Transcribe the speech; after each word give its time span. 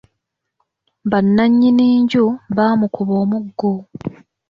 Bannannyini 1.11 1.85
nju 2.01 2.25
baamukuba 2.55 3.13
omuggo. 3.23 3.73